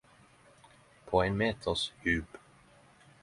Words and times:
På 1.05 1.21
ein 1.21 1.37
meters 1.37 1.93
djup. 2.03 2.37